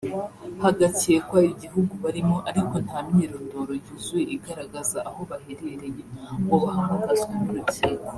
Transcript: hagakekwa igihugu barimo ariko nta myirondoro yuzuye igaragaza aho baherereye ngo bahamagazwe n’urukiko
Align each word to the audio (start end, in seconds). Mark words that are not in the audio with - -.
hagakekwa 0.63 1.37
igihugu 1.53 1.93
barimo 2.03 2.37
ariko 2.49 2.73
nta 2.85 2.97
myirondoro 3.09 3.71
yuzuye 3.83 4.25
igaragaza 4.35 4.97
aho 5.09 5.21
baherereye 5.29 6.01
ngo 6.43 6.55
bahamagazwe 6.63 7.33
n’urukiko 7.43 8.07